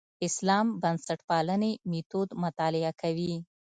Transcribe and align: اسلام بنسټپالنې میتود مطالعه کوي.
اسلام 0.27 0.67
بنسټپالنې 0.81 1.71
میتود 1.89 2.29
مطالعه 2.43 2.91
کوي. 3.01 3.33